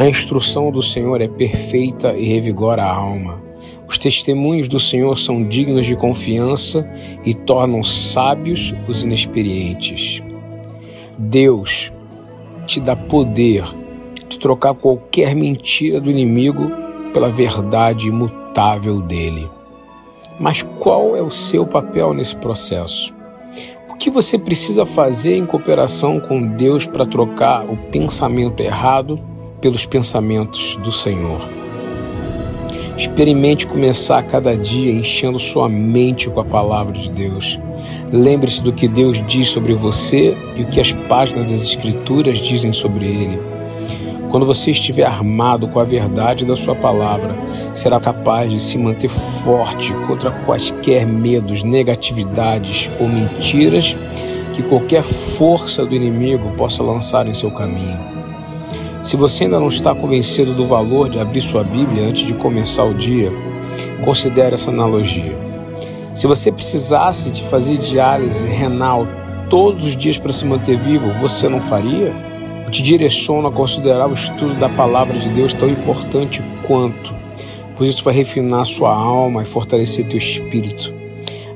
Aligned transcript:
A 0.00 0.08
instrução 0.08 0.72
do 0.72 0.80
Senhor 0.80 1.20
é 1.20 1.28
perfeita 1.28 2.16
e 2.16 2.24
revigora 2.24 2.82
a 2.82 2.90
alma. 2.90 3.38
Os 3.86 3.98
testemunhos 3.98 4.66
do 4.66 4.80
Senhor 4.80 5.18
são 5.18 5.46
dignos 5.46 5.84
de 5.84 5.94
confiança 5.94 6.90
e 7.22 7.34
tornam 7.34 7.84
sábios 7.84 8.72
os 8.88 9.02
inexperientes. 9.02 10.22
Deus 11.18 11.92
te 12.66 12.80
dá 12.80 12.96
poder 12.96 13.62
de 14.26 14.38
trocar 14.38 14.72
qualquer 14.72 15.34
mentira 15.34 16.00
do 16.00 16.10
inimigo 16.10 16.72
pela 17.12 17.28
verdade 17.28 18.08
imutável 18.08 19.02
dele. 19.02 19.50
Mas 20.38 20.62
qual 20.62 21.14
é 21.14 21.20
o 21.20 21.30
seu 21.30 21.66
papel 21.66 22.14
nesse 22.14 22.36
processo? 22.36 23.12
O 23.90 23.96
que 23.96 24.08
você 24.08 24.38
precisa 24.38 24.86
fazer 24.86 25.36
em 25.36 25.44
cooperação 25.44 26.18
com 26.18 26.42
Deus 26.42 26.86
para 26.86 27.04
trocar 27.04 27.66
o 27.68 27.76
pensamento 27.76 28.62
errado 28.62 29.20
pelos 29.60 29.86
pensamentos 29.86 30.76
do 30.82 30.90
Senhor? 30.90 31.40
Experimente 32.96 33.66
começar 33.66 34.22
cada 34.24 34.56
dia 34.56 34.92
enchendo 34.92 35.38
sua 35.38 35.68
mente 35.68 36.28
com 36.28 36.40
a 36.40 36.44
palavra 36.44 36.92
de 36.92 37.10
Deus. 37.10 37.58
Lembre-se 38.12 38.62
do 38.62 38.72
que 38.72 38.86
Deus 38.86 39.24
diz 39.26 39.48
sobre 39.48 39.72
você 39.72 40.36
e 40.56 40.62
o 40.62 40.66
que 40.66 40.80
as 40.80 40.92
páginas 40.92 41.50
das 41.50 41.62
Escrituras 41.62 42.38
dizem 42.38 42.72
sobre 42.72 43.06
ele. 43.06 43.40
Quando 44.30 44.46
você 44.46 44.70
estiver 44.70 45.04
armado 45.04 45.66
com 45.66 45.80
a 45.80 45.84
verdade 45.84 46.44
da 46.44 46.54
sua 46.54 46.74
palavra, 46.74 47.34
será 47.74 47.98
capaz 47.98 48.50
de 48.52 48.60
se 48.60 48.78
manter 48.78 49.08
forte 49.08 49.92
contra 50.06 50.30
quaisquer 50.30 51.06
medos, 51.06 51.64
negatividades 51.64 52.90
ou 53.00 53.08
mentiras 53.08 53.96
que 54.54 54.62
qualquer 54.62 55.02
força 55.02 55.84
do 55.86 55.94
inimigo 55.94 56.50
possa 56.56 56.82
lançar 56.82 57.26
em 57.26 57.34
seu 57.34 57.50
caminho. 57.50 58.19
Se 59.02 59.16
você 59.16 59.44
ainda 59.44 59.58
não 59.58 59.68
está 59.68 59.94
convencido 59.94 60.52
do 60.52 60.66
valor 60.66 61.08
de 61.08 61.18
abrir 61.18 61.42
sua 61.42 61.64
Bíblia 61.64 62.06
antes 62.06 62.26
de 62.26 62.34
começar 62.34 62.84
o 62.84 62.94
dia, 62.94 63.32
considere 64.04 64.54
essa 64.54 64.70
analogia. 64.70 65.36
Se 66.14 66.26
você 66.26 66.52
precisasse 66.52 67.30
de 67.30 67.42
fazer 67.44 67.78
diálise 67.78 68.46
renal 68.46 69.06
todos 69.48 69.84
os 69.84 69.96
dias 69.96 70.18
para 70.18 70.32
se 70.32 70.44
manter 70.44 70.78
vivo, 70.78 71.12
você 71.20 71.48
não 71.48 71.60
faria? 71.60 72.12
te 72.70 72.82
direciona 72.82 73.48
a 73.48 73.52
considerar 73.52 74.08
o 74.08 74.14
estudo 74.14 74.54
da 74.54 74.68
palavra 74.68 75.18
de 75.18 75.28
Deus 75.30 75.52
tão 75.52 75.68
importante 75.68 76.40
quanto, 76.66 77.12
pois 77.76 77.90
isso 77.90 78.04
vai 78.04 78.14
refinar 78.14 78.64
sua 78.64 78.94
alma 78.94 79.42
e 79.42 79.46
fortalecer 79.46 80.06
teu 80.06 80.18
espírito. 80.18 80.94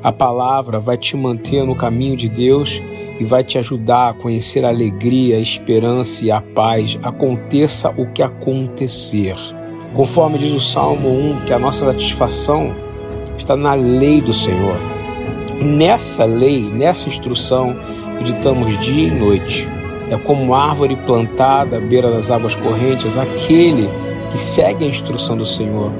A 0.02 0.12
palavra 0.12 0.80
vai 0.80 0.98
te 0.98 1.16
manter 1.16 1.64
no 1.64 1.74
caminho 1.74 2.16
de 2.16 2.28
Deus 2.28 2.82
e 3.18 3.24
vai 3.24 3.44
te 3.44 3.58
ajudar 3.58 4.10
a 4.10 4.12
conhecer 4.12 4.64
a 4.64 4.68
alegria, 4.68 5.36
a 5.36 5.40
esperança 5.40 6.24
e 6.24 6.30
a 6.30 6.40
paz, 6.40 6.98
aconteça 7.02 7.90
o 7.96 8.06
que 8.06 8.22
acontecer. 8.22 9.36
Conforme 9.94 10.38
diz 10.38 10.52
o 10.52 10.60
Salmo 10.60 11.08
1, 11.08 11.46
que 11.46 11.52
a 11.52 11.58
nossa 11.58 11.84
satisfação 11.86 12.74
está 13.38 13.56
na 13.56 13.74
lei 13.74 14.20
do 14.20 14.34
Senhor. 14.34 14.76
Nessa 15.62 16.24
lei, 16.24 16.62
nessa 16.62 17.08
instrução, 17.08 17.76
meditamos 18.18 18.78
dia 18.80 19.08
e 19.08 19.10
noite. 19.10 19.68
É 20.10 20.16
como 20.16 20.54
árvore 20.54 20.96
plantada 20.96 21.76
à 21.76 21.80
beira 21.80 22.10
das 22.10 22.30
águas 22.30 22.54
correntes, 22.54 23.16
aquele 23.16 23.88
que 24.32 24.38
segue 24.38 24.84
a 24.84 24.88
instrução 24.88 25.36
do 25.36 25.46
Senhor 25.46 25.92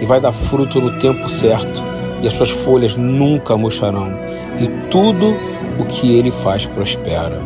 e 0.00 0.04
vai 0.04 0.20
dar 0.20 0.32
fruto 0.32 0.80
no 0.80 0.98
tempo 0.98 1.28
certo, 1.28 1.82
e 2.22 2.26
as 2.26 2.34
suas 2.34 2.50
folhas 2.50 2.96
nunca 2.96 3.56
murcharão, 3.56 4.12
e 4.60 4.68
tudo 4.90 5.34
o 5.78 5.84
que 5.84 6.16
ele 6.18 6.30
faz 6.30 6.66
prospera. 6.66 7.40